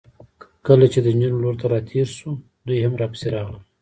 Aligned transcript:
کله 0.67 0.85
چې 0.93 0.99
د 1.01 1.07
نجونو 1.17 1.41
لور 1.43 1.55
ته 1.61 1.65
راتېر 1.73 2.07
شوو، 2.17 2.41
دوی 2.67 2.79
هم 2.85 2.93
راپسې 3.01 3.27
راغلل. 3.35 3.61